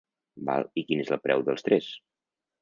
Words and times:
Val 0.47 0.63
i 0.81 0.83
quin 0.87 1.03
és 1.03 1.11
el 1.17 1.21
preu 1.27 1.45
dels 1.51 1.67
tres? 1.69 1.93